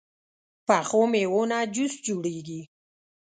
پخو 0.67 1.01
میوو 1.11 1.41
نه 1.51 1.57
جوس 1.73 1.93
جوړېږي 2.05 2.61